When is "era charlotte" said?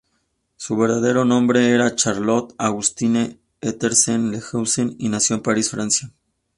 1.69-2.55